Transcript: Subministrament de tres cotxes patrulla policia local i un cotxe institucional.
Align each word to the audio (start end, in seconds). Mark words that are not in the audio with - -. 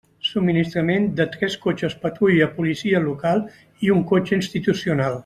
Subministrament 0.27 1.03
de 1.19 1.27
tres 1.35 1.57
cotxes 1.65 1.95
patrulla 2.07 2.47
policia 2.57 3.03
local 3.07 3.45
i 3.89 3.93
un 3.97 4.03
cotxe 4.15 4.39
institucional. 4.39 5.19